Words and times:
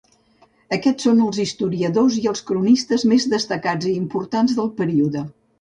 Aquests 0.77 1.05
són 1.07 1.19
els 1.25 1.41
historiadors 1.43 2.17
i 2.21 2.25
els 2.33 2.43
cronistes 2.49 3.07
més 3.15 3.31
destacats 3.37 3.93
i 3.93 3.95
importants 4.03 4.61
del 4.63 4.77
període. 4.83 5.27